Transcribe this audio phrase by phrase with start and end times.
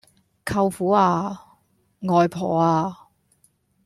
[0.43, 1.39] 舅父呀！
[1.99, 3.07] 外婆呀！